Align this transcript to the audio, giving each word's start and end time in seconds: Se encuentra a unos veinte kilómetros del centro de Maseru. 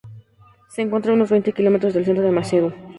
Se 0.69 0.81
encuentra 0.81 1.11
a 1.11 1.13
unos 1.13 1.29
veinte 1.29 1.53
kilómetros 1.53 1.93
del 1.93 2.05
centro 2.05 2.23
de 2.23 2.31
Maseru. 2.31 2.73